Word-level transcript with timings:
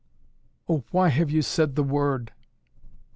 "Oh, 0.67 0.83
why 0.89 1.09
have 1.09 1.29
you 1.29 1.43
said 1.43 1.75
the 1.75 1.83
word!" 1.83 2.33